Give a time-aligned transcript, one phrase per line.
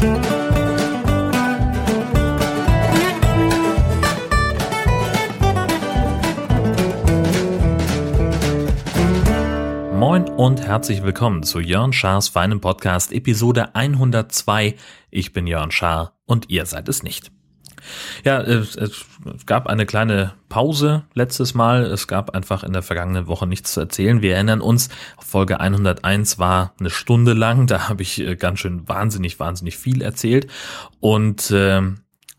[0.00, 0.14] Moin
[10.38, 14.76] und herzlich willkommen zu Jörn Schars feinem Podcast Episode 102.
[15.10, 17.30] Ich bin Jörn Schaar und ihr seid es nicht.
[18.24, 19.06] Ja, es, es
[19.46, 21.84] gab eine kleine Pause letztes Mal.
[21.84, 24.22] Es gab einfach in der vergangenen Woche nichts zu erzählen.
[24.22, 27.66] Wir erinnern uns, Folge 101 war eine Stunde lang.
[27.66, 30.46] Da habe ich äh, ganz schön wahnsinnig, wahnsinnig viel erzählt.
[31.00, 31.82] Und äh,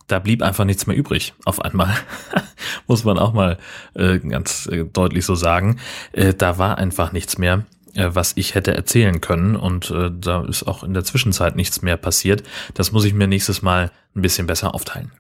[0.08, 1.96] da blieb einfach nichts mehr übrig auf einmal.
[2.88, 3.58] Muss man auch mal
[3.94, 5.80] äh, ganz äh, deutlich so sagen.
[6.12, 10.46] Äh, da war einfach nichts mehr äh, was ich hätte erzählen können und äh, da
[10.46, 12.44] ist auch in der Zwischenzeit nichts mehr passiert.
[12.74, 15.12] Das muss ich mir nächstes Mal ein bisschen besser aufteilen.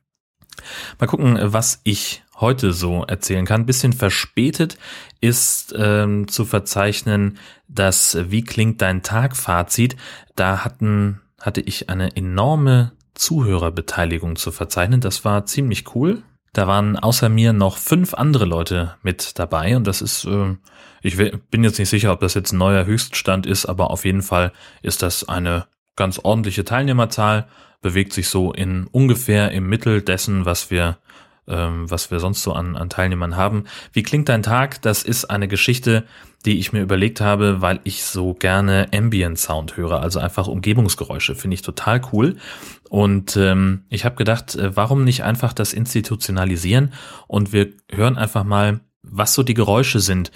[1.00, 3.66] Mal gucken, was ich heute so erzählen kann.
[3.66, 4.78] Bisschen verspätet
[5.22, 7.38] ist ähm, zu verzeichnen,
[7.68, 9.96] dass Wie klingt dein Tag Fazit.
[10.36, 15.02] Da hatten, hatte ich eine enorme Zuhörerbeteiligung zu verzeichnen.
[15.02, 16.24] Das war ziemlich cool.
[16.54, 20.58] Da waren außer mir noch fünf andere Leute mit dabei und das ist, äh,
[21.02, 24.22] ich bin jetzt nicht sicher, ob das jetzt ein neuer Höchststand ist, aber auf jeden
[24.22, 25.68] Fall ist das eine
[26.02, 27.48] ganz ordentliche Teilnehmerzahl
[27.84, 30.98] bewegt sich so in ungefähr im Mittel dessen, was wir
[31.48, 33.66] ähm, was wir sonst so an, an Teilnehmern haben.
[33.94, 34.82] Wie klingt dein Tag?
[34.82, 36.06] Das ist eine Geschichte,
[36.44, 41.36] die ich mir überlegt habe, weil ich so gerne Ambient Sound höre, also einfach Umgebungsgeräusche,
[41.36, 42.38] finde ich total cool.
[42.90, 46.94] Und ähm, ich habe gedacht, äh, warum nicht einfach das institutionalisieren
[47.28, 50.32] und wir hören einfach mal, was so die Geräusche sind,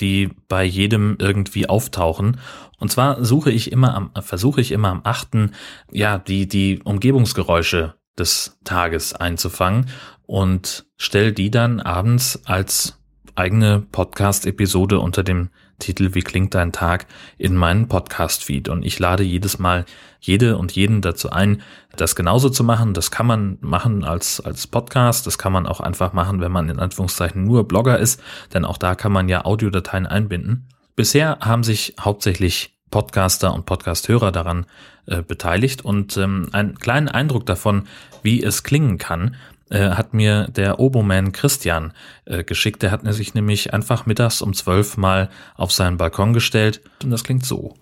[0.00, 2.38] die bei jedem irgendwie auftauchen.
[2.78, 5.52] Und zwar suche ich immer am, versuche ich immer am achten,
[5.90, 9.86] ja, die, die Umgebungsgeräusche des Tages einzufangen
[10.26, 12.98] und stelle die dann abends als
[13.34, 18.68] eigene Podcast-Episode unter dem Titel Wie klingt dein Tag in meinen Podcast-Feed.
[18.68, 19.84] Und ich lade jedes Mal
[20.20, 21.62] jede und jeden dazu ein,
[22.00, 22.94] das genauso zu machen.
[22.94, 25.26] Das kann man machen als, als Podcast.
[25.26, 28.22] Das kann man auch einfach machen, wenn man in Anführungszeichen nur Blogger ist.
[28.54, 30.68] Denn auch da kann man ja Audiodateien einbinden.
[30.94, 34.66] Bisher haben sich hauptsächlich Podcaster und Podcasthörer daran
[35.06, 37.86] äh, beteiligt und ähm, einen kleinen Eindruck davon,
[38.22, 39.36] wie es klingen kann,
[39.70, 41.92] äh, hat mir der Oboman Christian
[42.24, 42.82] äh, geschickt.
[42.82, 47.24] Der hat sich nämlich einfach mittags um zwölf mal auf seinen Balkon gestellt und das
[47.24, 47.74] klingt so.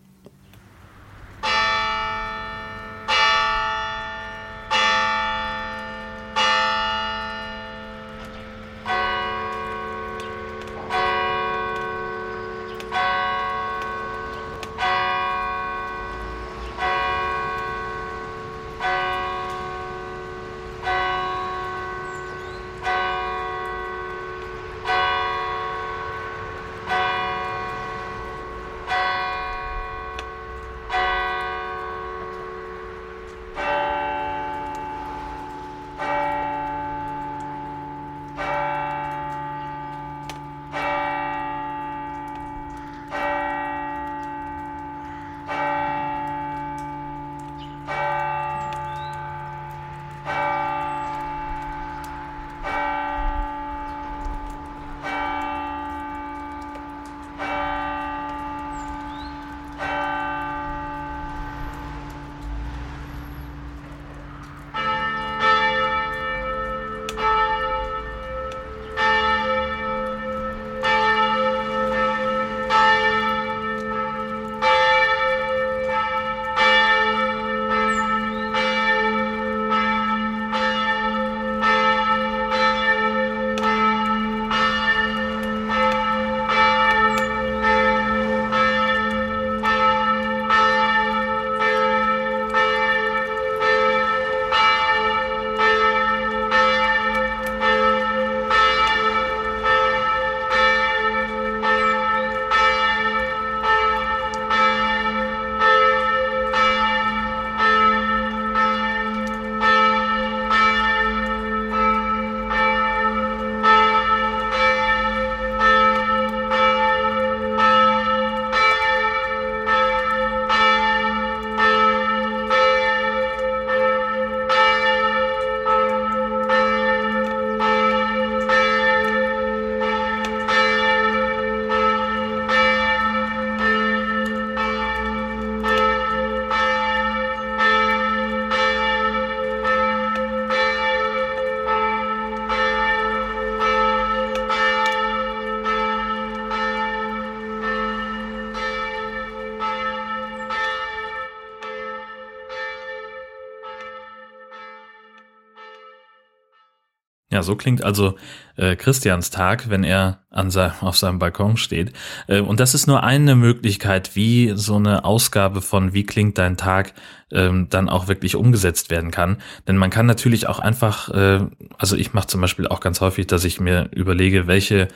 [157.45, 158.17] So klingt also
[158.57, 161.93] äh, Christians Tag, wenn er an sein, auf seinem Balkon steht.
[162.27, 166.57] Äh, und das ist nur eine Möglichkeit, wie so eine Ausgabe von Wie klingt dein
[166.57, 166.93] Tag
[167.31, 169.39] ähm, dann auch wirklich umgesetzt werden kann.
[169.69, 171.41] Denn man kann natürlich auch einfach, äh,
[171.79, 174.89] also ich mache zum Beispiel auch ganz häufig, dass ich mir überlege, welche,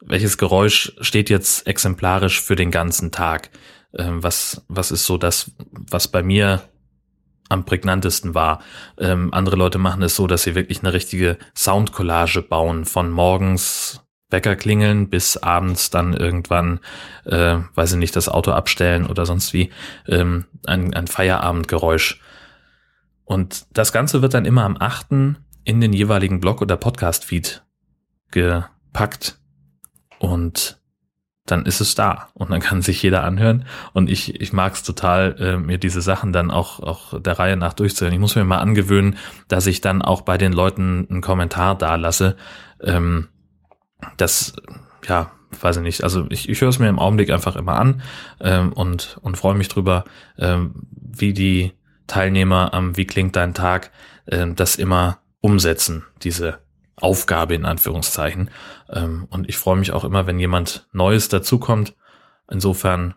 [0.00, 3.50] welches Geräusch steht jetzt exemplarisch für den ganzen Tag.
[3.96, 5.52] Ähm, was, was ist so das,
[5.90, 6.62] was bei mir
[7.50, 8.62] am prägnantesten war.
[8.96, 14.00] Ähm, andere Leute machen es so, dass sie wirklich eine richtige Soundcollage bauen, von morgens
[14.30, 16.80] Wecker klingeln bis abends dann irgendwann,
[17.24, 19.70] äh, weiß ich nicht, das Auto abstellen oder sonst wie,
[20.06, 22.20] ähm, ein, ein Feierabendgeräusch.
[23.24, 25.36] Und das Ganze wird dann immer am 8.
[25.64, 27.64] in den jeweiligen Blog- oder Podcast-Feed
[28.30, 29.38] gepackt.
[30.18, 30.79] Und
[31.50, 33.64] dann ist es da und dann kann sich jeder anhören.
[33.92, 37.56] Und ich, ich mag es total, äh, mir diese Sachen dann auch, auch der Reihe
[37.56, 38.14] nach durchzuhören.
[38.14, 39.16] Ich muss mir mal angewöhnen,
[39.48, 42.36] dass ich dann auch bei den Leuten einen Kommentar da lasse.
[42.82, 43.28] Ähm,
[44.16, 44.54] das,
[45.06, 45.30] ja,
[45.60, 46.04] weiß ich nicht.
[46.04, 48.02] Also ich, ich höre es mir im Augenblick einfach immer an
[48.40, 50.04] ähm, und, und freue mich drüber,
[50.38, 51.72] ähm, wie die
[52.06, 53.90] Teilnehmer am Wie klingt dein Tag
[54.26, 56.58] ähm, das immer umsetzen, diese
[57.00, 58.50] Aufgabe in Anführungszeichen.
[58.90, 61.94] Ähm, und ich freue mich auch immer, wenn jemand Neues dazukommt.
[62.50, 63.14] Insofern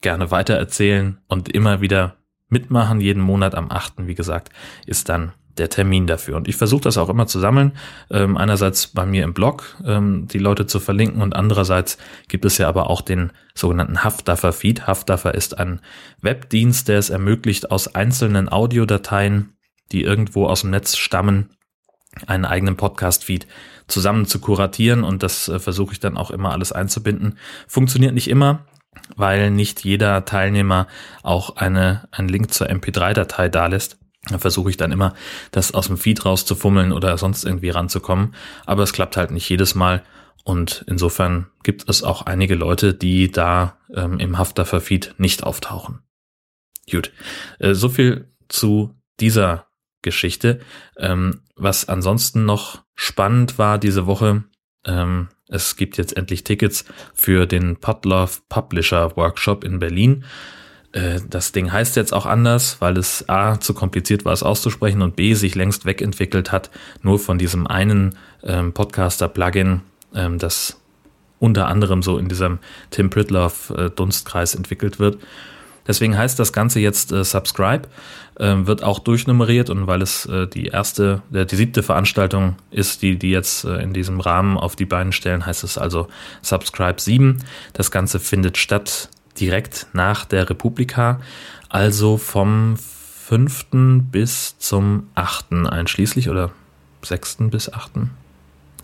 [0.00, 2.16] gerne weitererzählen und immer wieder
[2.48, 3.00] mitmachen.
[3.00, 4.06] Jeden Monat am 8.
[4.06, 4.50] wie gesagt,
[4.86, 6.36] ist dann der Termin dafür.
[6.36, 7.72] Und ich versuche das auch immer zu sammeln.
[8.10, 11.98] Ähm, einerseits bei mir im Blog, ähm, die Leute zu verlinken und andererseits
[12.28, 14.86] gibt es ja aber auch den sogenannten Haftdaffer Feed.
[14.86, 15.80] Haftdaffer ist ein
[16.20, 19.56] Webdienst, der es ermöglicht, aus einzelnen Audiodateien,
[19.92, 21.50] die irgendwo aus dem Netz stammen,
[22.26, 23.46] einen eigenen Podcast-Feed
[23.86, 27.38] zusammen zu kuratieren und das äh, versuche ich dann auch immer alles einzubinden.
[27.66, 28.66] Funktioniert nicht immer,
[29.16, 30.86] weil nicht jeder Teilnehmer
[31.22, 33.98] auch eine, einen Link zur MP3-Datei da lässt.
[34.28, 35.14] Da versuche ich dann immer,
[35.52, 38.34] das aus dem Feed rauszufummeln oder sonst irgendwie ranzukommen.
[38.66, 40.02] Aber es klappt halt nicht jedes Mal.
[40.44, 46.00] Und insofern gibt es auch einige Leute, die da ähm, im Hafterfer-Feed nicht auftauchen.
[46.90, 47.12] Gut,
[47.58, 49.67] äh, so viel zu dieser
[50.02, 50.60] Geschichte.
[50.96, 54.44] Ähm, was ansonsten noch spannend war diese Woche,
[54.84, 56.84] ähm, es gibt jetzt endlich Tickets
[57.14, 60.24] für den Podlove Publisher Workshop in Berlin.
[60.92, 65.02] Äh, das Ding heißt jetzt auch anders, weil es A zu kompliziert war, es auszusprechen
[65.02, 66.70] und B sich längst wegentwickelt hat,
[67.02, 69.80] nur von diesem einen ähm, Podcaster-Plugin,
[70.14, 70.80] ähm, das
[71.38, 72.58] unter anderem so in diesem
[72.90, 75.18] Tim Pritlove-Dunstkreis äh, entwickelt wird.
[75.86, 77.88] Deswegen heißt das Ganze jetzt äh, Subscribe,
[78.38, 83.18] wird auch durchnummeriert und weil es äh, die erste, äh, die siebte Veranstaltung ist, die
[83.18, 86.06] die jetzt äh, in diesem Rahmen auf die Beine stellen, heißt es also
[86.42, 87.38] Subscribe 7.
[87.72, 89.08] Das Ganze findet statt
[89.40, 91.20] direkt nach der Republika,
[91.68, 93.66] also vom 5.
[94.10, 95.66] bis zum 8.
[95.68, 96.50] einschließlich oder
[97.02, 97.50] 6.
[97.50, 97.90] bis 8.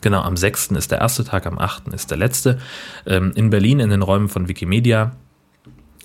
[0.01, 0.73] Genau, am 6.
[0.73, 1.89] ist der erste Tag, am 8.
[1.95, 2.59] ist der letzte.
[3.06, 5.12] Ähm, in Berlin in den Räumen von Wikimedia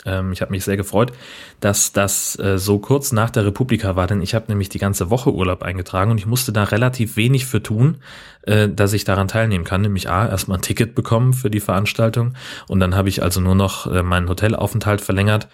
[0.06, 1.12] ähm, ich habe mich sehr gefreut,
[1.60, 5.10] dass das äh, so kurz nach der Republika war, denn ich habe nämlich die ganze
[5.10, 7.98] Woche Urlaub eingetragen und ich musste da relativ wenig für tun,
[8.44, 9.82] äh, dass ich daran teilnehmen kann.
[9.82, 12.34] Nämlich A, erstmal ein Ticket bekommen für die Veranstaltung
[12.68, 15.48] und dann habe ich also nur noch äh, meinen Hotelaufenthalt verlängert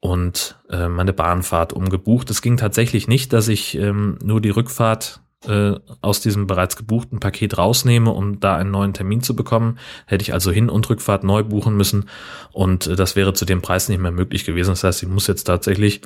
[0.00, 2.30] und äh, meine Bahnfahrt umgebucht.
[2.30, 7.20] Es ging tatsächlich nicht, dass ich ähm, nur die Rückfahrt äh, aus diesem bereits gebuchten
[7.20, 9.78] Paket rausnehme, um da einen neuen Termin zu bekommen.
[10.06, 12.06] Hätte ich also Hin- und Rückfahrt neu buchen müssen
[12.52, 14.70] und äh, das wäre zu dem Preis nicht mehr möglich gewesen.
[14.70, 16.00] Das heißt, ich muss jetzt tatsächlich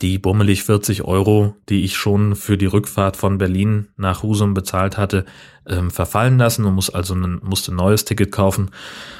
[0.00, 4.96] die bummelig 40 Euro, die ich schon für die Rückfahrt von Berlin nach Husum bezahlt
[4.96, 5.24] hatte,
[5.66, 8.70] ähm, verfallen lassen und muss also ein, musste ein neues Ticket kaufen.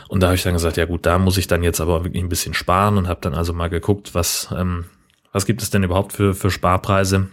[0.09, 2.23] Und da habe ich dann gesagt, ja gut, da muss ich dann jetzt aber wirklich
[2.23, 4.85] ein bisschen sparen und habe dann also mal geguckt, was, ähm,
[5.33, 7.29] was gibt es denn überhaupt für, für Sparpreise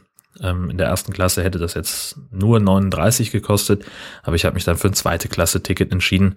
[0.70, 3.86] in der ersten Klasse hätte das jetzt nur 39 gekostet,
[4.24, 6.36] aber ich habe mich dann für ein zweite Klasse Ticket entschieden.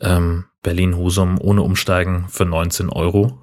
[0.00, 3.38] Ähm, Berlin-Husum ohne Umsteigen für 19 Euro.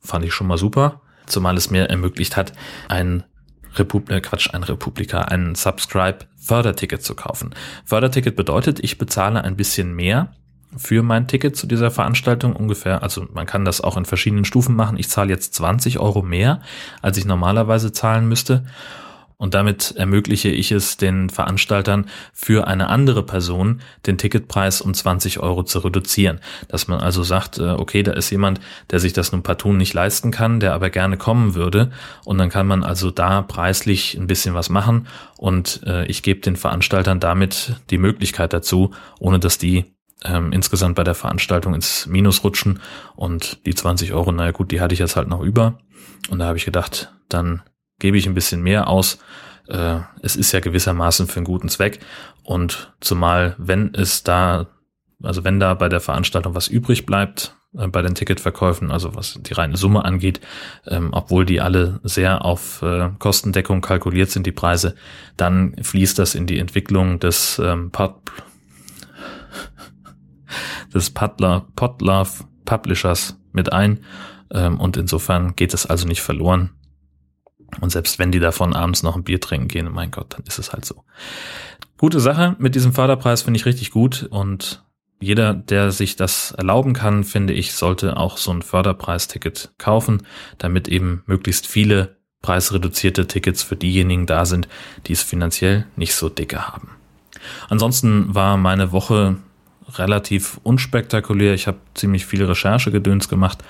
[0.00, 1.00] Fand ich schon mal super.
[1.26, 2.52] Zumal es mir ermöglicht hat,
[2.88, 3.24] ein
[3.74, 7.54] Repub äh, Quatsch, ein Republika, ein Subscribe Förderticket zu kaufen.
[7.84, 10.32] Förderticket bedeutet, ich bezahle ein bisschen mehr
[10.76, 13.02] für mein Ticket zu dieser Veranstaltung ungefähr.
[13.02, 14.98] Also man kann das auch in verschiedenen Stufen machen.
[14.98, 16.60] Ich zahle jetzt 20 Euro mehr,
[17.02, 18.64] als ich normalerweise zahlen müsste.
[19.38, 25.40] Und damit ermögliche ich es den Veranstaltern für eine andere Person den Ticketpreis um 20
[25.40, 26.40] Euro zu reduzieren.
[26.68, 29.92] Dass man also sagt, äh, okay, da ist jemand, der sich das nun partout nicht
[29.92, 31.90] leisten kann, der aber gerne kommen würde.
[32.24, 35.06] Und dann kann man also da preislich ein bisschen was machen.
[35.36, 39.84] Und äh, ich gebe den Veranstaltern damit die Möglichkeit dazu, ohne dass die
[40.24, 42.80] ähm, insgesamt bei der Veranstaltung ins Minus rutschen.
[43.16, 45.78] Und die 20 Euro, naja gut, die hatte ich jetzt halt noch über.
[46.30, 47.62] Und da habe ich gedacht, dann
[47.98, 49.18] gebe ich ein bisschen mehr aus
[49.68, 52.00] äh, es ist ja gewissermaßen für einen guten Zweck.
[52.42, 54.66] Und zumal, wenn es da,
[55.22, 59.38] also wenn da bei der Veranstaltung was übrig bleibt, äh, bei den Ticketverkäufen, also was
[59.40, 60.40] die reine Summe angeht,
[60.86, 64.94] ähm, obwohl die alle sehr auf äh, Kostendeckung kalkuliert sind, die Preise,
[65.36, 68.14] dann fließt das in die Entwicklung des ähm, Pod
[70.94, 74.04] des Podlove Publishers mit ein.
[74.52, 76.70] Ähm, und insofern geht es also nicht verloren.
[77.80, 80.58] Und selbst wenn die davon abends noch ein Bier trinken gehen, mein Gott, dann ist
[80.58, 81.04] es halt so.
[81.98, 84.82] Gute Sache mit diesem Förderpreis finde ich richtig gut und
[85.18, 90.26] jeder, der sich das erlauben kann, finde ich, sollte auch so ein Förderpreisticket kaufen,
[90.58, 94.68] damit eben möglichst viele preisreduzierte Tickets für diejenigen da sind,
[95.06, 96.90] die es finanziell nicht so dicke haben.
[97.68, 99.36] Ansonsten war meine Woche
[99.94, 101.54] relativ unspektakulär.
[101.54, 103.62] Ich habe ziemlich viel Recherchegedöns gemacht,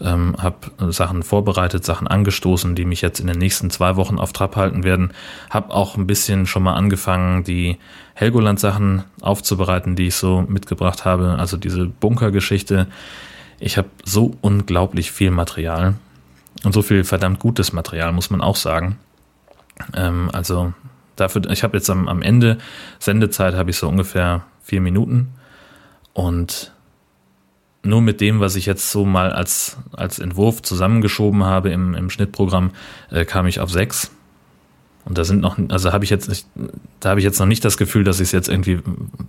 [0.00, 4.32] ähm, habe Sachen vorbereitet, Sachen angestoßen, die mich jetzt in den nächsten zwei Wochen auf
[4.32, 5.12] Trab halten werden.
[5.50, 7.78] Habe auch ein bisschen schon mal angefangen, die
[8.14, 11.36] Helgoland-Sachen aufzubereiten, die ich so mitgebracht habe.
[11.38, 12.86] Also diese Bunkergeschichte.
[13.58, 15.94] Ich habe so unglaublich viel Material
[16.64, 18.98] und so viel verdammt gutes Material, muss man auch sagen.
[19.94, 20.72] Ähm, also
[21.16, 22.58] dafür, ich habe jetzt am, am Ende
[23.00, 25.34] Sendezeit habe ich so ungefähr vier Minuten
[26.14, 26.72] und
[27.82, 32.08] nur mit dem, was ich jetzt so mal als, als Entwurf zusammengeschoben habe im, im
[32.08, 32.70] Schnittprogramm,
[33.10, 34.10] äh, kam ich auf sechs.
[35.04, 36.46] Und da sind noch, also habe ich jetzt nicht,
[37.00, 38.78] da habe ich jetzt noch nicht das Gefühl, dass ich es jetzt irgendwie,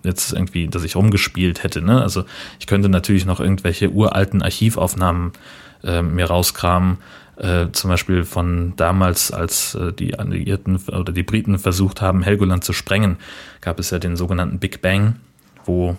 [0.03, 1.81] jetzt irgendwie, dass ich rumgespielt hätte.
[1.81, 2.01] Ne?
[2.01, 2.23] Also
[2.59, 5.33] ich könnte natürlich noch irgendwelche uralten Archivaufnahmen
[5.83, 6.97] äh, mir rauskramen,
[7.35, 12.63] äh, zum Beispiel von damals, als äh, die Alliierten oder die Briten versucht haben, Helgoland
[12.63, 13.17] zu sprengen,
[13.59, 15.17] gab es ja den sogenannten Big Bang,
[15.65, 15.97] wo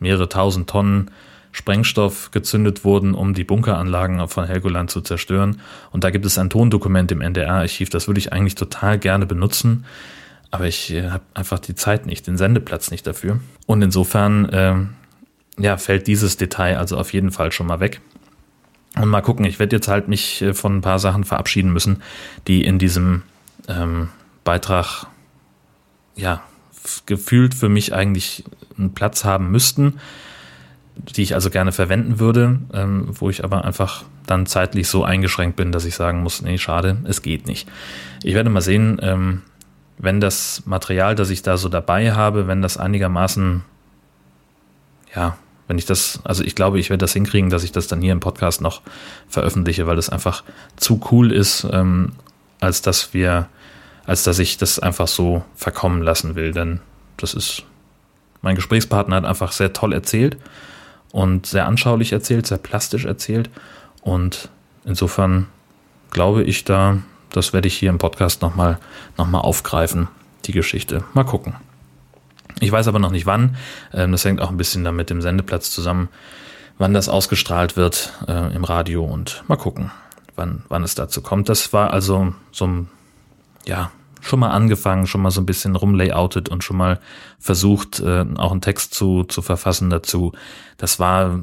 [0.00, 1.10] mehrere tausend Tonnen
[1.52, 5.60] Sprengstoff gezündet wurden, um die Bunkeranlagen von Helgoland zu zerstören.
[5.90, 9.84] Und da gibt es ein Tondokument im NDR-Archiv, das würde ich eigentlich total gerne benutzen,
[10.50, 13.40] aber ich äh, habe einfach die Zeit nicht, den Sendeplatz nicht dafür.
[13.66, 14.74] Und insofern äh,
[15.58, 18.00] ja, fällt dieses Detail also auf jeden Fall schon mal weg.
[18.96, 22.02] Und mal gucken, ich werde jetzt halt mich äh, von ein paar Sachen verabschieden müssen,
[22.48, 23.22] die in diesem
[23.68, 24.08] ähm,
[24.42, 25.06] Beitrag
[26.16, 26.42] ja
[27.06, 28.44] gefühlt für mich eigentlich
[28.78, 30.00] einen Platz haben müssten,
[30.96, 35.56] die ich also gerne verwenden würde, ähm, wo ich aber einfach dann zeitlich so eingeschränkt
[35.56, 37.68] bin, dass ich sagen muss, nee, schade, es geht nicht.
[38.22, 39.42] Ich werde mal sehen, ähm,
[39.98, 43.62] wenn das Material, das ich da so dabei habe, wenn das einigermaßen,
[45.14, 45.36] ja,
[45.68, 48.12] wenn ich das, also ich glaube, ich werde das hinkriegen, dass ich das dann hier
[48.12, 48.82] im Podcast noch
[49.28, 50.42] veröffentliche, weil das einfach
[50.76, 52.12] zu cool ist, ähm,
[52.60, 53.48] als dass wir
[54.06, 56.52] als dass ich das einfach so verkommen lassen will.
[56.52, 56.80] Denn
[57.16, 57.64] das ist,
[58.42, 60.36] mein Gesprächspartner hat einfach sehr toll erzählt
[61.12, 63.50] und sehr anschaulich erzählt, sehr plastisch erzählt.
[64.02, 64.48] Und
[64.84, 65.46] insofern
[66.10, 66.98] glaube ich da,
[67.30, 68.78] das werde ich hier im Podcast nochmal
[69.16, 70.08] noch mal aufgreifen,
[70.46, 71.04] die Geschichte.
[71.14, 71.54] Mal gucken.
[72.60, 73.56] Ich weiß aber noch nicht wann.
[73.92, 76.08] Ähm, das hängt auch ein bisschen dann mit dem Sendeplatz zusammen,
[76.78, 79.90] wann das ausgestrahlt wird äh, im Radio und mal gucken,
[80.36, 81.48] wann, wann es dazu kommt.
[81.48, 82.88] Das war also so ein
[83.66, 83.90] ja,
[84.20, 87.00] schon mal angefangen, schon mal so ein bisschen rumlayoutet und schon mal
[87.38, 90.32] versucht, äh, auch einen Text zu, zu verfassen dazu.
[90.76, 91.40] Das war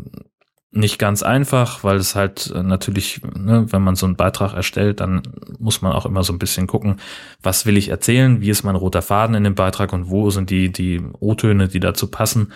[0.71, 4.99] nicht ganz einfach, weil es halt äh, natürlich, ne, wenn man so einen Beitrag erstellt,
[4.99, 5.23] dann
[5.59, 6.97] muss man auch immer so ein bisschen gucken,
[7.41, 10.49] was will ich erzählen, wie ist mein roter Faden in dem Beitrag und wo sind
[10.49, 12.51] die, die O-Töne, die dazu passen.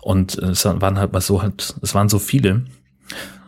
[0.00, 2.62] Und es waren halt mal so halt, es waren so viele,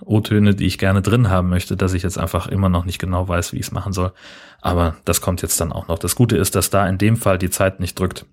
[0.09, 3.29] O-Töne, die ich gerne drin haben möchte, dass ich jetzt einfach immer noch nicht genau
[3.29, 4.13] weiß, wie ich es machen soll.
[4.61, 5.99] Aber das kommt jetzt dann auch noch.
[5.99, 8.25] Das Gute ist, dass da in dem Fall die Zeit nicht drückt.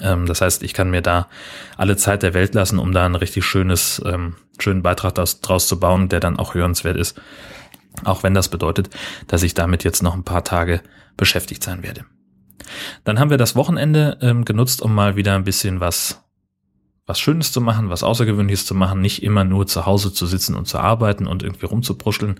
[0.00, 1.28] Ähm, das heißt, ich kann mir da
[1.76, 5.68] alle Zeit der Welt lassen, um da ein richtig schönes, ähm, schönen Beitrag draus, draus
[5.68, 7.20] zu bauen, der dann auch hörenswert ist.
[8.04, 8.90] Auch wenn das bedeutet,
[9.26, 10.80] dass ich damit jetzt noch ein paar Tage
[11.16, 12.04] beschäftigt sein werde.
[13.04, 16.22] Dann haben wir das Wochenende ähm, genutzt, um mal wieder ein bisschen was
[17.08, 20.54] was Schönes zu machen, was Außergewöhnliches zu machen, nicht immer nur zu Hause zu sitzen
[20.54, 22.38] und zu arbeiten und irgendwie rumzupruscheln,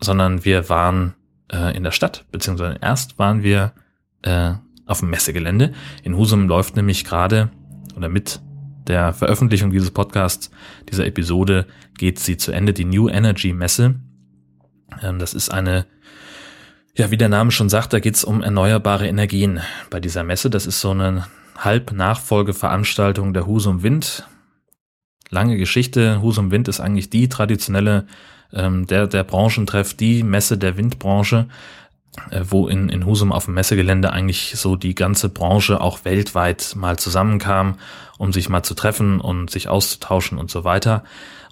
[0.00, 1.14] sondern wir waren
[1.50, 3.72] äh, in der Stadt, beziehungsweise erst waren wir
[4.20, 4.52] äh,
[4.86, 5.72] auf dem Messegelände.
[6.02, 7.50] In Husum läuft nämlich gerade
[7.96, 8.42] oder mit
[8.86, 10.50] der Veröffentlichung dieses Podcasts,
[10.90, 11.66] dieser Episode,
[11.96, 13.94] geht sie zu Ende, die New Energy Messe.
[15.02, 15.86] Ähm, das ist eine
[16.94, 20.50] ja, wie der Name schon sagt, da geht's um erneuerbare Energien bei dieser Messe.
[20.50, 21.24] Das ist so eine
[21.64, 24.26] Halbnachfolgeveranstaltung der Husum Wind.
[25.30, 26.20] Lange Geschichte.
[26.20, 28.06] Husum Wind ist eigentlich die traditionelle,
[28.52, 31.48] ähm, der, der Branchentreff, die Messe der Windbranche,
[32.30, 36.74] äh, wo in, in Husum auf dem Messegelände eigentlich so die ganze Branche auch weltweit
[36.76, 37.78] mal zusammenkam,
[38.18, 41.04] um sich mal zu treffen und sich auszutauschen und so weiter.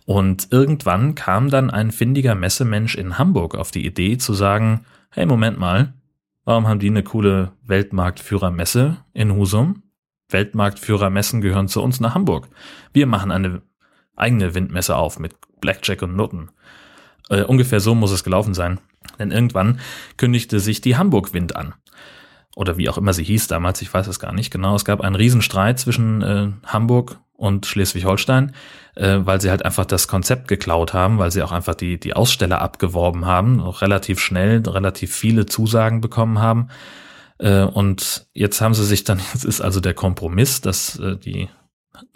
[0.04, 5.26] Und irgendwann kam dann ein findiger Messemensch in Hamburg auf die Idee zu sagen, hey,
[5.26, 5.94] Moment mal,
[6.44, 9.82] Warum haben die eine coole Weltmarktführermesse in Husum?
[10.32, 12.48] Weltmarktführermessen gehören zu uns nach Hamburg.
[12.92, 13.62] Wir machen eine
[14.16, 16.50] eigene Windmesse auf mit Blackjack und Nutten.
[17.28, 18.80] Äh, ungefähr so muss es gelaufen sein.
[19.18, 19.80] Denn irgendwann
[20.16, 21.74] kündigte sich die Hamburg Wind an.
[22.56, 24.74] Oder wie auch immer sie hieß damals, ich weiß es gar nicht genau.
[24.74, 28.52] Es gab einen Riesenstreit zwischen äh, Hamburg und Schleswig-Holstein,
[28.96, 32.14] äh, weil sie halt einfach das Konzept geklaut haben, weil sie auch einfach die, die
[32.14, 36.68] Aussteller abgeworben haben, auch relativ schnell, relativ viele Zusagen bekommen haben.
[37.40, 41.48] Äh, und jetzt haben sie sich dann, jetzt ist also der Kompromiss, dass äh, die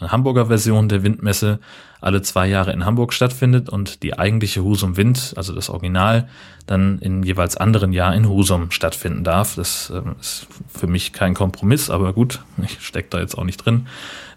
[0.00, 1.58] Hamburger Version der Windmesse
[2.00, 6.28] alle zwei Jahre in Hamburg stattfindet und die eigentliche Husum Wind, also das Original,
[6.66, 9.54] dann in jeweils anderen Jahr in Husum stattfinden darf.
[9.56, 13.58] Das äh, ist für mich kein Kompromiss, aber gut, ich stecke da jetzt auch nicht
[13.58, 13.86] drin.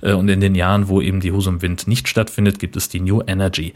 [0.01, 3.01] Äh, und in den Jahren, wo eben die Husum Wind nicht stattfindet, gibt es die
[3.01, 3.74] New Energy.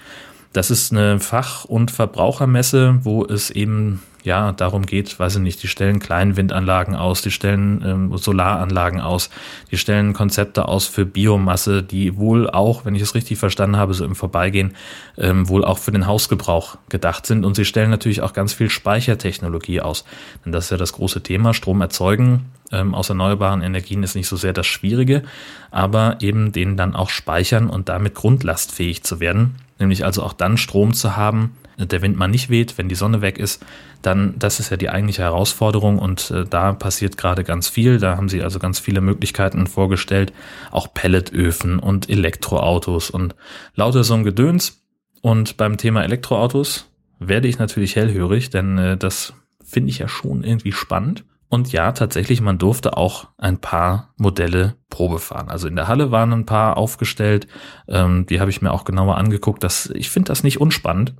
[0.53, 5.63] Das ist eine Fach- und Verbrauchermesse, wo es eben ja darum geht, weiß ich nicht,
[5.63, 9.29] die stellen Kleinwindanlagen aus, die stellen ähm, Solaranlagen aus,
[9.71, 13.93] die stellen Konzepte aus für Biomasse, die wohl auch, wenn ich es richtig verstanden habe,
[13.93, 14.75] so im Vorbeigehen,
[15.17, 17.45] ähm, wohl auch für den Hausgebrauch gedacht sind.
[17.45, 20.05] Und sie stellen natürlich auch ganz viel Speichertechnologie aus.
[20.45, 24.27] Denn das ist ja das große Thema, Strom erzeugen ähm, aus erneuerbaren Energien ist nicht
[24.27, 25.23] so sehr das Schwierige,
[25.71, 30.57] aber eben den dann auch speichern und damit grundlastfähig zu werden nämlich also auch dann
[30.57, 33.65] Strom zu haben, der Wind mal nicht weht, wenn die Sonne weg ist,
[34.01, 37.99] dann das ist ja die eigentliche Herausforderung und äh, da passiert gerade ganz viel.
[37.99, 40.33] Da haben sie also ganz viele Möglichkeiten vorgestellt,
[40.71, 43.35] auch Pelletöfen und Elektroautos und
[43.75, 44.83] lauter so ein Gedöns.
[45.21, 49.33] Und beim Thema Elektroautos werde ich natürlich hellhörig, denn äh, das
[49.63, 51.23] finde ich ja schon irgendwie spannend.
[51.51, 55.49] Und ja, tatsächlich, man durfte auch ein paar Modelle Probe fahren.
[55.49, 57.45] Also in der Halle waren ein paar aufgestellt.
[57.89, 59.61] Ähm, die habe ich mir auch genauer angeguckt.
[59.61, 61.13] Das, ich finde das nicht unspannend.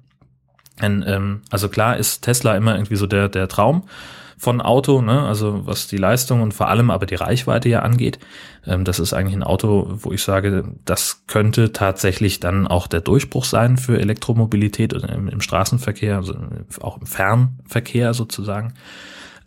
[0.81, 3.83] Denn, ähm, also klar ist Tesla immer irgendwie so der, der Traum
[4.37, 5.21] von Auto, ne?
[5.21, 8.17] also was die Leistung und vor allem aber die Reichweite ja angeht.
[8.65, 13.01] Ähm, das ist eigentlich ein Auto, wo ich sage, das könnte tatsächlich dann auch der
[13.01, 16.35] Durchbruch sein für Elektromobilität im, im Straßenverkehr, also
[16.79, 18.75] auch im Fernverkehr sozusagen.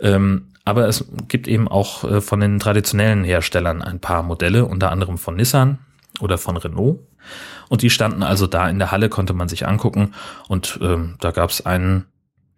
[0.04, 4.92] Ähm, aber es gibt eben auch äh, von den traditionellen Herstellern ein paar Modelle, unter
[4.92, 5.78] anderem von Nissan
[6.20, 7.00] oder von Renault.
[7.68, 10.14] Und die standen also da in der Halle, konnte man sich angucken.
[10.46, 12.04] Und ähm, da gab es einen,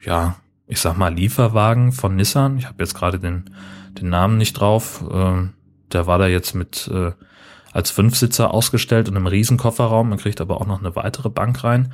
[0.00, 2.58] ja, ich sag mal, Lieferwagen von Nissan.
[2.58, 3.50] Ich habe jetzt gerade den,
[3.98, 5.04] den Namen nicht drauf.
[5.10, 5.54] Ähm,
[5.92, 7.12] der war da jetzt mit äh,
[7.72, 10.08] als Fünfsitzer ausgestellt und einem riesen Kofferraum.
[10.08, 11.92] Man kriegt aber auch noch eine weitere Bank rein.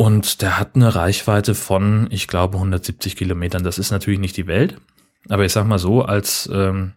[0.00, 3.64] Und der hat eine Reichweite von, ich glaube, 170 Kilometern.
[3.64, 4.78] Das ist natürlich nicht die Welt.
[5.28, 6.94] Aber ich sag mal so, als ähm,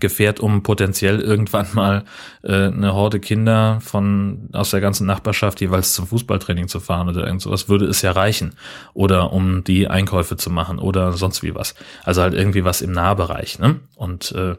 [0.00, 2.02] Gefährt, um potenziell irgendwann mal
[2.42, 7.24] äh, eine Horde Kinder von aus der ganzen Nachbarschaft jeweils zum Fußballtraining zu fahren oder
[7.24, 8.54] irgend sowas, würde es ja reichen.
[8.92, 11.76] Oder um die Einkäufe zu machen oder sonst wie was.
[12.02, 13.60] Also halt irgendwie was im Nahbereich.
[13.60, 13.78] Ne?
[13.94, 14.56] Und äh,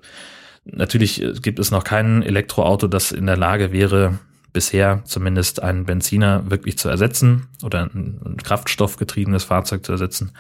[0.64, 4.20] natürlich gibt es noch kein Elektroauto, das in der Lage wäre,
[4.58, 10.32] bisher zumindest einen Benziner wirklich zu ersetzen oder ein, kraftstoffgetriebenes Fahrzeug zu ersetzen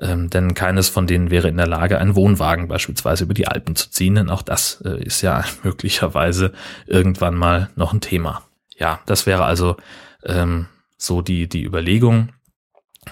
[0.00, 3.76] ähm, denn keines von denen wäre in der Lage, einen Wohnwagen beispielsweise über die Alpen
[3.76, 6.52] zu ziehen, denn auch das äh, ist ja möglicherweise
[6.86, 8.42] irgendwann mal noch ein Thema.
[8.78, 9.76] Ja, das wäre also
[10.24, 12.30] ähm, so die, die Überlegung.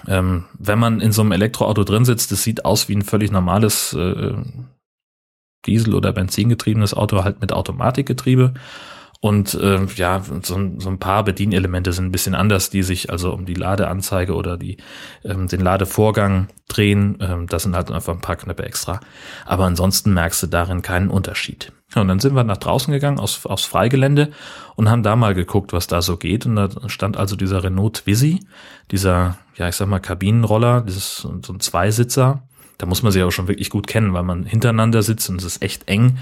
[0.07, 3.31] Ähm, wenn man in so einem Elektroauto drin sitzt, das sieht aus wie ein völlig
[3.31, 4.33] normales äh,
[5.67, 8.55] Diesel- oder Benzingetriebenes Auto, halt mit Automatikgetriebe.
[9.21, 13.33] Und äh, ja, so, so ein paar Bedienelemente sind ein bisschen anders, die sich also
[13.33, 14.77] um die Ladeanzeige oder die
[15.25, 17.17] ähm, den Ladevorgang drehen.
[17.19, 19.01] Ähm, das sind halt einfach ein paar Knöpfe extra.
[19.45, 21.73] Aber ansonsten merkst du darin keinen Unterschied.
[21.93, 24.31] Ja, und dann sind wir nach draußen gegangen aus, aufs Freigelände
[24.75, 26.45] und haben da mal geguckt, was da so geht.
[26.45, 28.39] Und da stand also dieser Renault Twizy,
[28.91, 32.43] dieser, ja, ich sag mal, Kabinenroller, dieses so ein Zweisitzer.
[32.77, 35.45] Da muss man sich aber schon wirklich gut kennen, weil man hintereinander sitzt und es
[35.45, 36.17] ist echt eng.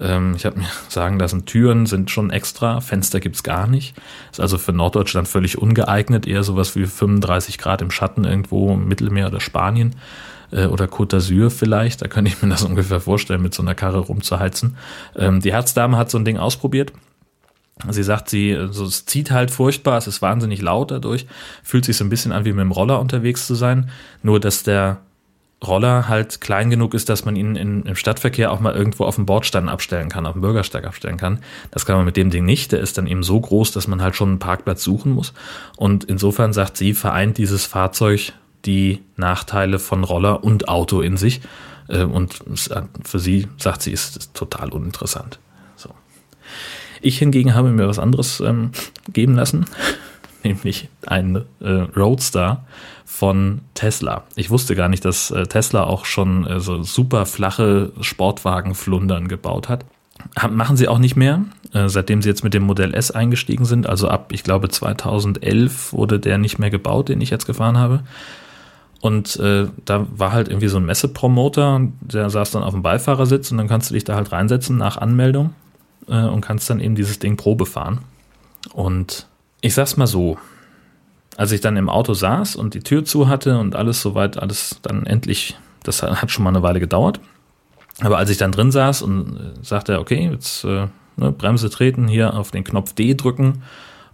[0.00, 3.94] Ähm, ich habe mir sagen lassen, Türen sind schon extra, Fenster gibt's gar nicht.
[4.30, 8.88] Ist also für Norddeutschland völlig ungeeignet, eher sowas wie 35 Grad im Schatten irgendwo im
[8.88, 9.96] Mittelmeer oder Spanien
[10.50, 12.02] äh, oder Côte d'Azur vielleicht.
[12.02, 14.76] Da könnte ich mir das ungefähr vorstellen, mit so einer Karre rumzuheizen.
[15.16, 16.92] Ähm, die Herzdame hat so ein Ding ausprobiert.
[17.88, 21.26] Sie sagt, sie, also es zieht halt furchtbar, es ist wahnsinnig laut dadurch,
[21.64, 23.90] fühlt sich so ein bisschen an, wie mit dem Roller unterwegs zu sein,
[24.22, 24.98] nur dass der
[25.66, 29.16] Roller halt klein genug ist, dass man ihn in, im Stadtverkehr auch mal irgendwo auf
[29.16, 31.38] dem Bordstein abstellen kann, auf dem Bürgersteig abstellen kann.
[31.70, 32.72] Das kann man mit dem Ding nicht.
[32.72, 35.32] Der ist dann eben so groß, dass man halt schon einen Parkplatz suchen muss.
[35.76, 38.32] Und insofern sagt sie, vereint dieses Fahrzeug
[38.64, 41.40] die Nachteile von Roller und Auto in sich.
[41.88, 42.40] Äh, und
[43.04, 45.38] für sie, sagt sie, ist es total uninteressant.
[45.76, 45.90] So.
[47.00, 48.72] Ich hingegen habe mir was anderes ähm,
[49.12, 49.66] geben lassen.
[50.44, 52.64] nämlich ein äh, Roadster
[53.12, 54.24] von Tesla.
[54.36, 59.68] Ich wusste gar nicht, dass äh, Tesla auch schon äh, so super flache Sportwagenflundern gebaut
[59.68, 59.84] hat.
[60.50, 61.44] Machen sie auch nicht mehr,
[61.74, 63.86] äh, seitdem sie jetzt mit dem Modell S eingestiegen sind.
[63.86, 68.00] Also ab, ich glaube, 2011 wurde der nicht mehr gebaut, den ich jetzt gefahren habe.
[69.02, 73.52] Und äh, da war halt irgendwie so ein Messepromoter, der saß dann auf dem Beifahrersitz
[73.52, 75.52] und dann kannst du dich da halt reinsetzen nach Anmeldung
[76.08, 77.98] äh, und kannst dann eben dieses Ding Probe fahren.
[78.72, 79.26] Und
[79.60, 80.38] ich sag's mal so,
[81.36, 84.78] als ich dann im Auto saß und die Tür zu hatte und alles soweit, alles
[84.82, 87.20] dann endlich, das hat schon mal eine Weile gedauert.
[88.00, 92.08] Aber als ich dann drin saß und äh, sagte, okay, jetzt äh, ne, Bremse treten,
[92.08, 93.62] hier auf den Knopf D drücken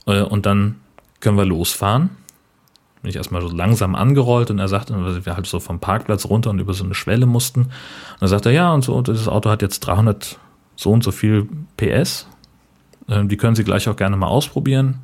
[0.07, 0.77] äh, und dann
[1.21, 2.11] können wir losfahren
[3.03, 6.27] bin ich erstmal so langsam angerollt und er sagte, weil wir halt so vom Parkplatz
[6.27, 7.63] runter und über so eine Schwelle mussten.
[7.63, 7.71] Und
[8.21, 10.39] dann sagte er, ja, und so, dieses Auto hat jetzt 300
[10.77, 12.29] so und so viel PS.
[13.09, 15.01] Äh, die können Sie gleich auch gerne mal ausprobieren.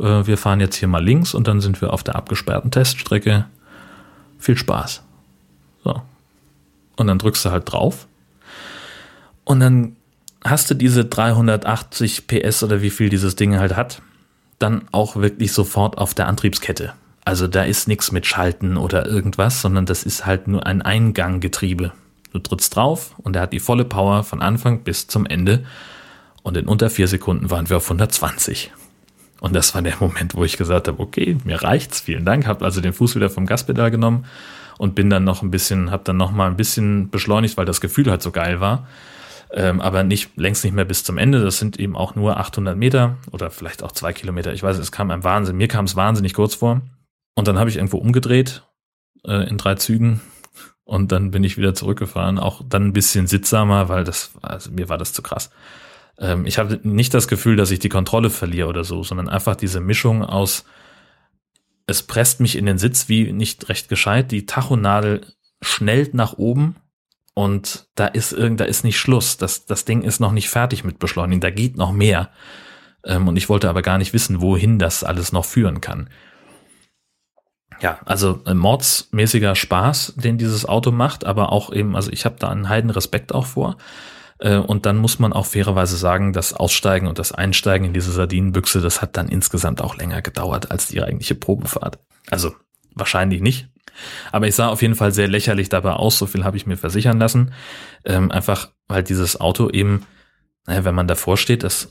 [0.00, 3.46] Äh, wir fahren jetzt hier mal links und dann sind wir auf der abgesperrten Teststrecke.
[4.38, 5.02] Viel Spaß.
[5.84, 6.02] So.
[6.96, 8.06] Und dann drückst du halt drauf.
[9.44, 9.96] Und dann
[10.44, 14.00] hast du diese 380 PS oder wie viel dieses Ding halt hat,
[14.58, 16.92] dann auch wirklich sofort auf der Antriebskette.
[17.24, 21.92] Also da ist nichts mit Schalten oder irgendwas, sondern das ist halt nur ein Einganggetriebe.
[22.32, 25.64] Du trittst drauf und er hat die volle Power von Anfang bis zum Ende.
[26.42, 28.72] Und in unter vier Sekunden waren wir auf 120.
[29.40, 32.46] Und das war der Moment, wo ich gesagt habe, okay, mir reicht's, vielen Dank.
[32.46, 34.26] Hab also den Fuß wieder vom Gaspedal genommen
[34.78, 37.80] und bin dann noch ein bisschen, hab dann noch mal ein bisschen beschleunigt, weil das
[37.80, 38.86] Gefühl halt so geil war.
[39.52, 41.42] Ähm, aber nicht längst nicht mehr bis zum Ende.
[41.42, 44.52] Das sind eben auch nur 800 Meter oder vielleicht auch zwei Kilometer.
[44.52, 45.56] Ich weiß, es kam einem Wahnsinn.
[45.56, 46.82] Mir kam es wahnsinnig kurz vor.
[47.34, 48.62] Und dann habe ich irgendwo umgedreht
[49.24, 50.20] äh, in drei Zügen
[50.84, 52.38] und dann bin ich wieder zurückgefahren.
[52.38, 55.50] Auch dann ein bisschen sittsamer, weil das, also mir war das zu krass.
[56.20, 59.56] Ähm, ich habe nicht das Gefühl, dass ich die Kontrolle verliere oder so, sondern einfach
[59.56, 60.64] diese Mischung aus,
[61.86, 65.26] es presst mich in den Sitz wie nicht recht gescheit, die Tachonadel
[65.60, 66.76] schnellt nach oben
[67.34, 69.36] und da ist irgend, da ist nicht Schluss.
[69.36, 72.30] Das, das Ding ist noch nicht fertig mit Beschleunigen, da geht noch mehr.
[73.04, 76.08] Ähm, und ich wollte aber gar nicht wissen, wohin das alles noch führen kann
[77.80, 82.36] ja, also äh, mordsmäßiger Spaß, den dieses Auto macht, aber auch eben, also ich habe
[82.38, 83.76] da einen heiden Respekt auch vor.
[84.40, 88.10] Äh, und dann muss man auch fairerweise sagen, das Aussteigen und das Einsteigen in diese
[88.10, 91.98] Sardinenbüchse, das hat dann insgesamt auch länger gedauert als die eigentliche Probefahrt.
[92.30, 92.54] Also
[92.94, 93.68] wahrscheinlich nicht.
[94.32, 96.76] Aber ich sah auf jeden Fall sehr lächerlich dabei aus, so viel habe ich mir
[96.76, 97.52] versichern lassen.
[98.04, 100.06] Ähm, einfach, weil dieses Auto eben,
[100.66, 101.88] naja, wenn man davor steht, das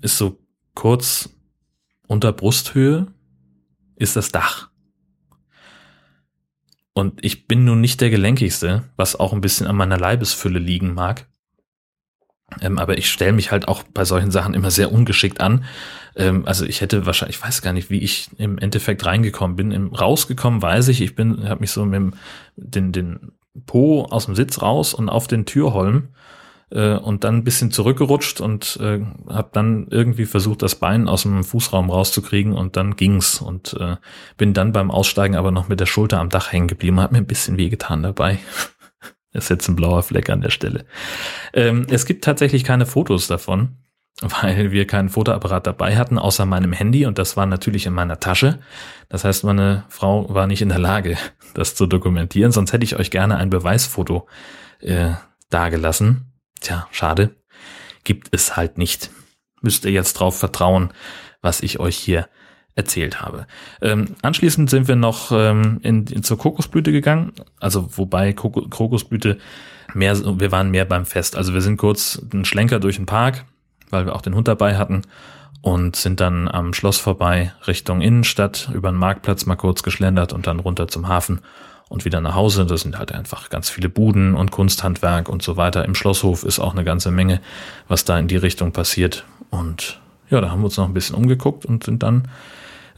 [0.00, 0.38] ist so
[0.74, 1.30] kurz
[2.06, 3.06] unter Brusthöhe,
[3.96, 4.68] ist das Dach.
[6.92, 10.94] Und ich bin nun nicht der Gelenkigste, was auch ein bisschen an meiner Leibesfülle liegen
[10.94, 11.28] mag.
[12.62, 15.64] Ähm, aber ich stelle mich halt auch bei solchen Sachen immer sehr ungeschickt an.
[16.16, 19.70] Ähm, also ich hätte wahrscheinlich, ich weiß gar nicht, wie ich im Endeffekt reingekommen bin.
[19.70, 22.14] Im, rausgekommen weiß ich, ich bin, habe mich so mit dem,
[22.56, 23.32] den, den
[23.66, 26.08] Po aus dem Sitz raus und auf den Türholm
[26.70, 31.22] äh, und dann ein bisschen zurückgerutscht und äh, habe dann irgendwie versucht, das Bein aus
[31.22, 33.96] dem Fußraum rauszukriegen und dann ging's und äh,
[34.36, 37.18] bin dann beim Aussteigen aber noch mit der Schulter am Dach hängen geblieben, hat mir
[37.18, 38.38] ein bisschen wehgetan dabei.
[39.32, 40.84] Ist jetzt ein blauer Fleck an der Stelle.
[41.52, 43.76] Ähm, es gibt tatsächlich keine Fotos davon,
[44.20, 48.20] weil wir keinen Fotoapparat dabei hatten, außer meinem Handy und das war natürlich in meiner
[48.20, 48.58] Tasche.
[49.08, 51.16] Das heißt, meine Frau war nicht in der Lage,
[51.54, 54.26] das zu dokumentieren, sonst hätte ich euch gerne ein Beweisfoto
[54.80, 55.10] äh,
[55.50, 56.32] dagelassen.
[56.60, 57.36] Tja, schade.
[58.04, 59.10] Gibt es halt nicht.
[59.60, 60.92] Müsst ihr jetzt drauf vertrauen,
[61.42, 62.28] was ich euch hier
[62.78, 63.46] erzählt habe.
[63.82, 69.38] Ähm, anschließend sind wir noch ähm, in, in, zur Kokosblüte gegangen, also wobei Kok Kokosblüte
[69.94, 71.36] mehr, wir waren mehr beim Fest.
[71.36, 73.44] Also wir sind kurz einen Schlenker durch den Park,
[73.90, 75.02] weil wir auch den Hund dabei hatten
[75.60, 80.46] und sind dann am Schloss vorbei Richtung Innenstadt über den Marktplatz mal kurz geschlendert und
[80.46, 81.40] dann runter zum Hafen
[81.88, 82.64] und wieder nach Hause.
[82.64, 85.84] Das sind halt einfach ganz viele Buden und Kunsthandwerk und so weiter.
[85.84, 87.40] Im Schlosshof ist auch eine ganze Menge,
[87.88, 89.24] was da in die Richtung passiert.
[89.50, 92.28] Und ja, da haben wir uns noch ein bisschen umgeguckt und sind dann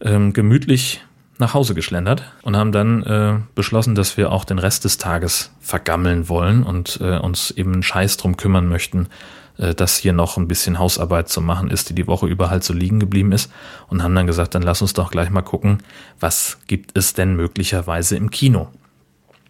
[0.01, 1.03] ähm, gemütlich
[1.39, 5.53] nach Hause geschlendert und haben dann äh, beschlossen, dass wir auch den Rest des Tages
[5.61, 9.09] vergammeln wollen und äh, uns eben einen Scheiß drum kümmern möchten,
[9.57, 12.63] äh, dass hier noch ein bisschen Hausarbeit zu machen ist, die die Woche über halt
[12.63, 13.51] so liegen geblieben ist
[13.89, 15.83] und haben dann gesagt, dann lass uns doch gleich mal gucken,
[16.21, 18.69] was gibt es denn möglicherweise im Kino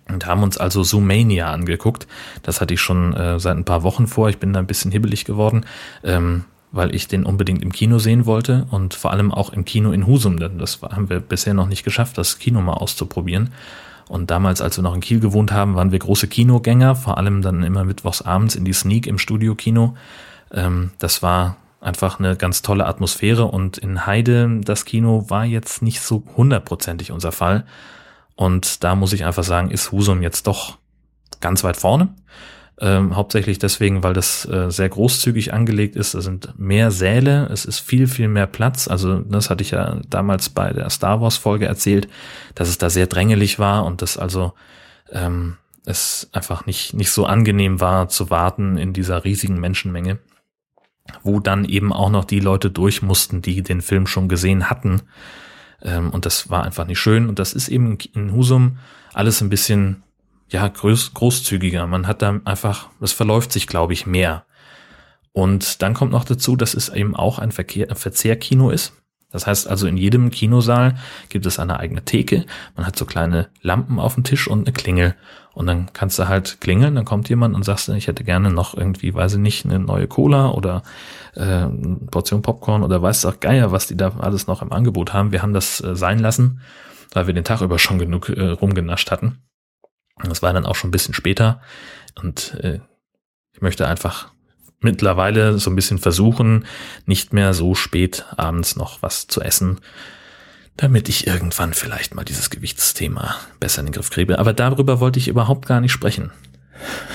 [0.09, 2.07] und haben uns also Zoomania angeguckt.
[2.43, 4.29] Das hatte ich schon äh, seit ein paar Wochen vor.
[4.29, 5.65] Ich bin da ein bisschen hibbelig geworden,
[6.05, 9.91] ähm, weil ich den unbedingt im Kino sehen wollte und vor allem auch im Kino
[9.91, 10.39] in Husum.
[10.39, 13.51] Denn das haben wir bisher noch nicht geschafft, das Kino mal auszuprobieren.
[14.09, 17.43] Und damals, als wir noch in Kiel gewohnt haben, waren wir große Kinogänger, vor allem
[17.43, 19.95] dann immer mittwochs abends in die Sneak im Studio-Kino.
[20.53, 25.81] Ähm, das war einfach eine ganz tolle Atmosphäre und in Heide, das Kino war jetzt
[25.81, 27.65] nicht so hundertprozentig unser Fall.
[28.37, 30.79] Und da muss ich einfach sagen, ist Husum jetzt doch
[31.41, 32.09] ganz weit vorne.
[32.83, 36.15] Ähm, hauptsächlich deswegen, weil das äh, sehr großzügig angelegt ist.
[36.15, 38.89] Es sind mehr Säle, es ist viel, viel mehr Platz.
[38.89, 42.09] Also das hatte ich ja damals bei der Star Wars Folge erzählt,
[42.55, 44.55] dass es da sehr drängelig war und dass also
[45.13, 50.19] ähm, es einfach nicht, nicht so angenehm war zu warten in dieser riesigen Menschenmenge,
[51.23, 55.03] wo dann eben auch noch die Leute durch mussten, die den Film schon gesehen hatten.
[55.83, 57.29] Ähm, und das war einfach nicht schön.
[57.29, 58.79] Und das ist eben in Husum
[59.13, 60.03] alles ein bisschen
[60.51, 61.87] ja, groß, großzügiger.
[61.87, 64.45] Man hat da einfach, das verläuft sich, glaube ich, mehr.
[65.33, 68.93] Und dann kommt noch dazu, dass es eben auch ein, Verkehr, ein Verzehrkino ist.
[69.33, 70.97] Das heißt also, in jedem Kinosaal
[71.29, 72.47] gibt es eine eigene Theke.
[72.77, 75.15] Man hat so kleine Lampen auf dem Tisch und eine Klingel.
[75.53, 78.77] Und dann kannst du halt klingeln, dann kommt jemand und sagst, ich hätte gerne noch
[78.77, 80.83] irgendwie, weiß ich nicht, eine neue Cola oder
[81.35, 85.13] äh, eine Portion Popcorn oder weiß auch Geier, was die da alles noch im Angebot
[85.13, 85.33] haben.
[85.33, 86.61] Wir haben das äh, sein lassen,
[87.13, 89.43] weil wir den Tag über schon genug äh, rumgenascht hatten.
[90.25, 91.61] Das war dann auch schon ein bisschen später.
[92.15, 92.81] Und äh,
[93.53, 94.33] ich möchte einfach
[94.81, 96.65] mittlerweile so ein bisschen versuchen,
[97.07, 99.81] nicht mehr so spät abends noch was zu essen,
[100.77, 104.39] damit ich irgendwann vielleicht mal dieses Gewichtsthema besser in den Griff kriege.
[104.39, 106.33] Aber darüber wollte ich überhaupt gar nicht sprechen.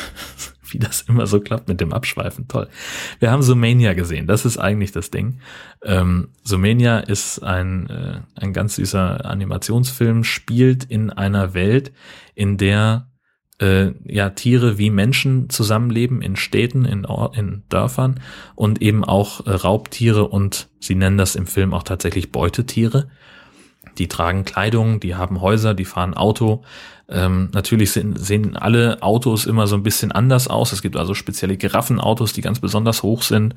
[0.70, 2.68] Wie das immer so klappt mit dem Abschweifen, toll.
[3.20, 5.40] Wir haben Sumania gesehen, das ist eigentlich das Ding.
[5.84, 11.92] Ähm, Sumania ist ein, äh, ein ganz süßer Animationsfilm, spielt in einer Welt,
[12.36, 13.10] in der
[13.60, 18.20] äh, ja Tiere wie Menschen zusammenleben in Städten, in, in Dörfern
[18.56, 23.10] und eben auch äh, Raubtiere und sie nennen das im Film auch tatsächlich Beutetiere.
[23.98, 26.64] Die tragen Kleidung, die haben Häuser, die fahren Auto,
[27.08, 30.72] ähm, natürlich sind, sehen alle Autos immer so ein bisschen anders aus.
[30.72, 33.56] Es gibt also spezielle Giraffenautos, die ganz besonders hoch sind.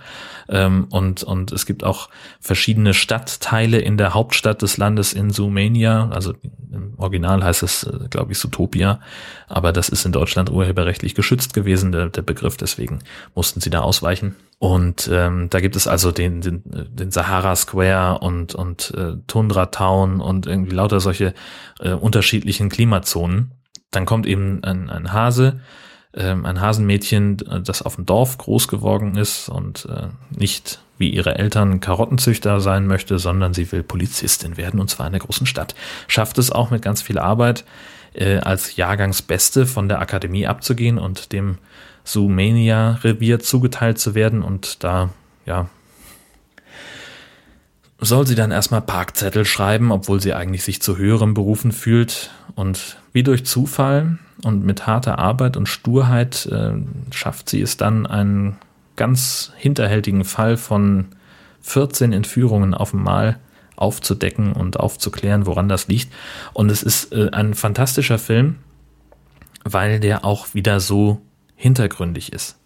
[0.49, 6.11] Ähm, und, und es gibt auch verschiedene Stadtteile in der Hauptstadt des Landes in Sumania.
[6.11, 6.35] Also
[6.71, 9.01] im Original heißt es, äh, glaube ich, Zootopia.
[9.49, 12.59] Aber das ist in Deutschland urheberrechtlich geschützt gewesen, der, der Begriff.
[12.59, 12.99] Deswegen
[13.35, 14.37] mussten sie da ausweichen.
[14.61, 19.67] Und ähm, da gibt es also den, den, den Sahara Square und, und äh, Tundra
[19.67, 21.33] Town und irgendwie lauter solche
[21.79, 23.38] äh, unterschiedlichen Klimazonen.
[23.91, 25.61] Dann kommt eben ein, ein Hase,
[26.15, 31.39] ähm, ein Hasenmädchen, das auf dem Dorf groß geworden ist und äh, nicht wie ihre
[31.39, 35.75] Eltern Karottenzüchter sein möchte, sondern sie will Polizistin werden und zwar in der großen Stadt.
[36.09, 37.65] Schafft es auch mit ganz viel Arbeit
[38.15, 41.59] äh, als Jahrgangsbeste von der Akademie abzugehen und dem
[42.05, 45.11] Sumania-Revier zugeteilt zu werden und da,
[45.47, 45.69] ja,
[48.01, 52.97] soll sie dann erstmal Parkzettel schreiben, obwohl sie eigentlich sich zu höherem Berufen fühlt und
[53.13, 56.73] wie durch Zufall und mit harter Arbeit und Sturheit äh,
[57.11, 58.57] schafft sie es dann, einen
[58.97, 61.07] ganz hinterhältigen Fall von
[61.63, 63.39] 14 Entführungen auf einmal
[63.77, 66.13] aufzudecken und aufzuklären, woran das liegt.
[66.53, 68.57] Und es ist äh, ein fantastischer Film,
[69.65, 71.21] weil der auch wieder so
[71.55, 72.59] hintergründig ist.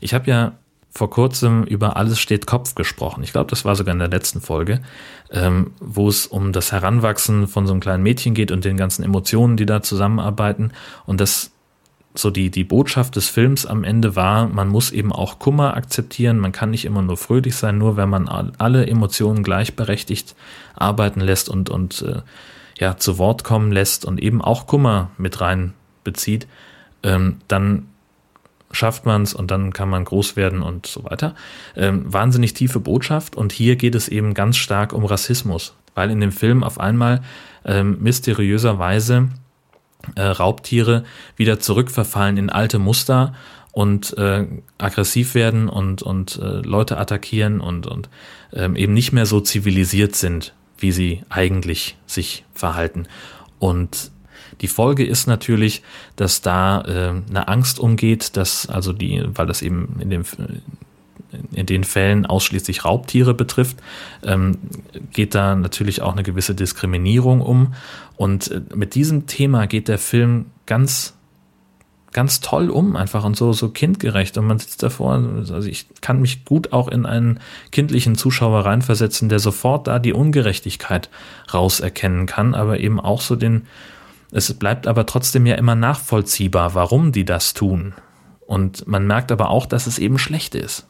[0.00, 0.52] Ich habe ja
[0.96, 3.22] vor kurzem über Alles steht Kopf gesprochen.
[3.22, 4.80] Ich glaube, das war sogar in der letzten Folge,
[5.30, 9.02] ähm, wo es um das Heranwachsen von so einem kleinen Mädchen geht und den ganzen
[9.04, 10.72] Emotionen, die da zusammenarbeiten.
[11.04, 11.52] Und das
[12.18, 16.38] so die, die Botschaft des Films am Ende war, man muss eben auch Kummer akzeptieren.
[16.38, 20.34] Man kann nicht immer nur fröhlich sein, nur wenn man alle Emotionen gleichberechtigt
[20.74, 22.22] arbeiten lässt und, und äh,
[22.78, 26.46] ja, zu Wort kommen lässt und eben auch Kummer mit rein bezieht,
[27.02, 27.86] ähm, dann
[28.70, 31.34] schafft man es und dann kann man groß werden und so weiter.
[31.76, 36.20] Ähm, wahnsinnig tiefe Botschaft und hier geht es eben ganz stark um Rassismus, weil in
[36.20, 37.22] dem Film auf einmal
[37.64, 39.28] ähm, mysteriöserweise
[40.14, 41.04] äh, Raubtiere
[41.36, 43.34] wieder zurückverfallen in alte Muster
[43.72, 44.46] und äh,
[44.78, 48.08] aggressiv werden und, und äh, Leute attackieren und, und
[48.52, 53.06] ähm, eben nicht mehr so zivilisiert sind, wie sie eigentlich sich verhalten.
[53.58, 54.12] Und
[54.60, 55.82] die Folge ist natürlich,
[56.16, 60.24] dass da äh, eine Angst umgeht, dass also die, weil das eben in dem
[61.52, 63.78] in den Fällen ausschließlich Raubtiere betrifft,
[64.22, 64.58] ähm,
[65.12, 67.74] geht da natürlich auch eine gewisse Diskriminierung um.
[68.16, 71.16] Und äh, mit diesem Thema geht der Film ganz
[72.12, 74.38] ganz toll um, einfach und so, so kindgerecht.
[74.38, 77.40] Und man sitzt davor, also ich kann mich gut auch in einen
[77.72, 81.10] kindlichen Zuschauer reinversetzen, der sofort da die Ungerechtigkeit
[81.52, 83.66] rauserkennen kann, aber eben auch so den,
[84.32, 87.94] es bleibt aber trotzdem ja immer nachvollziehbar, warum die das tun.
[88.46, 90.86] Und man merkt aber auch, dass es eben schlecht ist.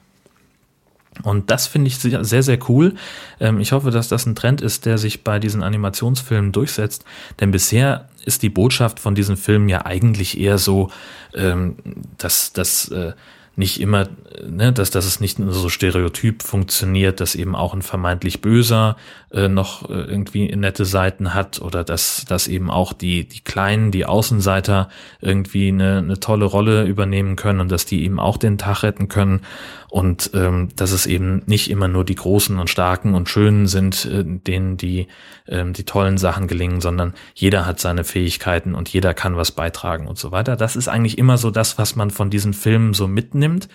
[1.22, 2.94] Und das finde ich sehr, sehr cool.
[3.40, 7.04] Ähm, ich hoffe, dass das ein Trend ist, der sich bei diesen Animationsfilmen durchsetzt.
[7.40, 10.90] Denn bisher ist die Botschaft von diesen Filmen ja eigentlich eher so,
[11.34, 11.76] ähm,
[12.18, 13.12] dass, dass äh,
[13.56, 14.08] nicht immer,
[14.46, 18.96] ne, dass, dass es nicht nur so stereotyp funktioniert, dass eben auch ein vermeintlich Böser
[19.36, 23.90] äh, noch äh, irgendwie nette Seiten hat oder dass, dass eben auch die, die Kleinen,
[23.90, 24.88] die Außenseiter
[25.20, 29.08] irgendwie eine, eine tolle Rolle übernehmen können und dass die eben auch den Tag retten
[29.08, 29.42] können
[29.90, 34.06] und ähm, dass es eben nicht immer nur die Großen und Starken und Schönen sind,
[34.06, 35.06] äh, denen die,
[35.46, 40.06] ähm, die tollen Sachen gelingen, sondern jeder hat seine Fähigkeiten und jeder kann was beitragen
[40.06, 40.56] und so weiter.
[40.56, 43.68] Das ist eigentlich immer so das, was man von diesen Filmen so mitnimmt,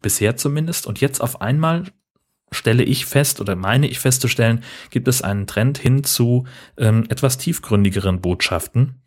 [0.00, 0.86] bisher zumindest.
[0.86, 1.84] Und jetzt auf einmal
[2.52, 7.38] stelle ich fest oder meine ich festzustellen, gibt es einen Trend hin zu ähm, etwas
[7.38, 9.02] tiefgründigeren Botschaften.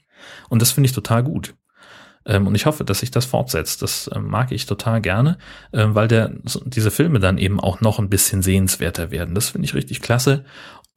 [0.49, 1.55] Und das finde ich total gut.
[2.25, 3.81] Ähm, und ich hoffe, dass sich das fortsetzt.
[3.81, 5.37] Das ähm, mag ich total gerne,
[5.73, 6.31] ähm, weil der,
[6.65, 9.35] diese Filme dann eben auch noch ein bisschen sehenswerter werden.
[9.35, 10.43] Das finde ich richtig klasse.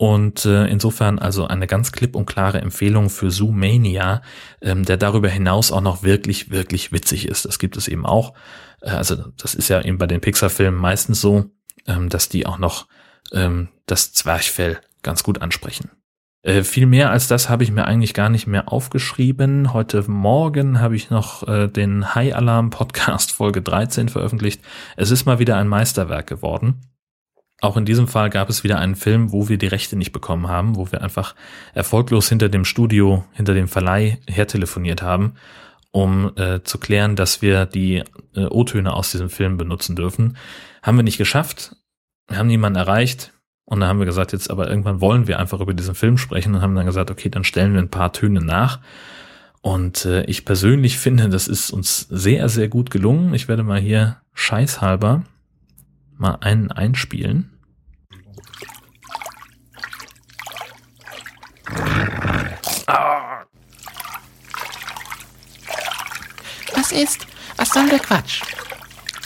[0.00, 4.22] Und äh, insofern also eine ganz klipp und klare Empfehlung für Zoomania,
[4.62, 7.44] ähm, der darüber hinaus auch noch wirklich, wirklich witzig ist.
[7.44, 8.32] Das gibt es eben auch.
[8.80, 11.50] Äh, also das ist ja eben bei den Pixar-Filmen meistens so,
[11.88, 12.86] ähm, dass die auch noch
[13.32, 15.90] ähm, das Zwerchfell ganz gut ansprechen.
[16.42, 19.72] Äh, viel mehr als das habe ich mir eigentlich gar nicht mehr aufgeschrieben.
[19.72, 24.62] Heute Morgen habe ich noch äh, den High Alarm Podcast Folge 13 veröffentlicht.
[24.96, 26.80] Es ist mal wieder ein Meisterwerk geworden.
[27.60, 30.46] Auch in diesem Fall gab es wieder einen Film, wo wir die Rechte nicht bekommen
[30.46, 31.34] haben, wo wir einfach
[31.74, 35.34] erfolglos hinter dem Studio, hinter dem Verleih hertelefoniert haben,
[35.90, 40.36] um äh, zu klären, dass wir die äh, O-Töne aus diesem Film benutzen dürfen.
[40.82, 41.76] Haben wir nicht geschafft.
[42.30, 43.32] Haben niemanden erreicht.
[43.64, 46.54] Und dann haben wir gesagt, jetzt aber irgendwann wollen wir einfach über diesen Film sprechen
[46.54, 48.80] und haben dann gesagt, okay, dann stellen wir ein paar Töne nach.
[49.60, 53.34] Und äh, ich persönlich finde, das ist uns sehr, sehr gut gelungen.
[53.34, 55.24] Ich werde mal hier scheißhalber
[56.16, 57.50] mal einen einspielen.
[66.88, 67.26] Was ist?
[67.58, 68.40] Was soll der Quatsch?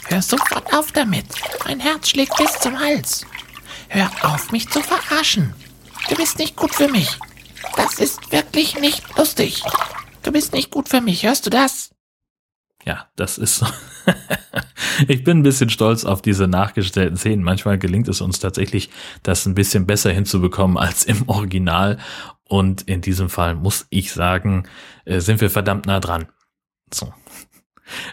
[0.07, 1.27] Hör sofort auf damit.
[1.65, 3.25] Mein Herz schlägt bis zum Hals.
[3.89, 5.55] Hör auf, mich zu verarschen.
[6.09, 7.17] Du bist nicht gut für mich.
[7.77, 9.63] Das ist wirklich nicht lustig.
[10.25, 11.91] Du bist nicht gut für mich, hörst du das?
[12.85, 13.67] Ja, das ist so.
[15.07, 17.45] ich bin ein bisschen stolz auf diese nachgestellten Szenen.
[17.45, 18.91] Manchmal gelingt es uns tatsächlich,
[19.23, 21.99] das ein bisschen besser hinzubekommen als im Original.
[22.49, 24.69] Und in diesem Fall muss ich sagen,
[25.05, 26.27] äh, sind wir verdammt nah dran.
[26.93, 27.13] So.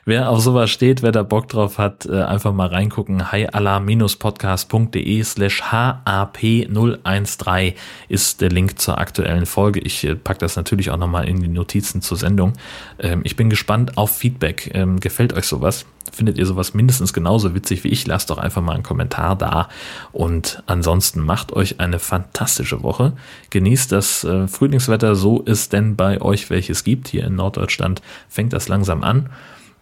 [0.06, 3.32] Wer auf sowas steht, wer da Bock drauf hat, äh, einfach mal reingucken.
[3.32, 7.74] hialarm-podcast.de slash HAP013
[8.08, 9.80] ist der Link zur aktuellen Folge.
[9.80, 12.54] Ich äh, pack das natürlich auch nochmal in die Notizen zur Sendung.
[13.00, 14.72] Ähm, ich bin gespannt auf Feedback.
[14.74, 15.86] Ähm, gefällt euch sowas?
[16.12, 18.08] Findet ihr sowas mindestens genauso witzig wie ich?
[18.08, 19.70] Lasst doch einfach mal einen Kommentar da.
[20.12, 23.14] Und ansonsten macht euch eine fantastische Woche.
[23.50, 27.10] Genießt das äh, Frühlingswetter, so es denn bei euch welches gibt.
[27.10, 29.30] Hier in Norddeutschland fängt das langsam an.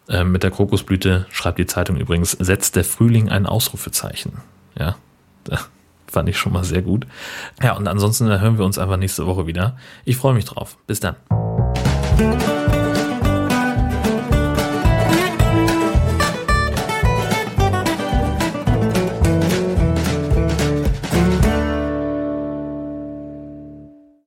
[0.10, 4.34] Äh, mit der Krokusblüte schreibt die Zeitung übrigens, setzt der Frühling ein Ausrufezeichen.
[4.78, 4.96] Ja,
[6.08, 7.08] fand ich schon mal sehr gut.
[7.62, 9.78] Ja, und ansonsten hören wir uns einfach nächste Woche wieder.
[10.06, 10.78] Ich freue mich drauf.
[10.88, 11.16] Bis dann.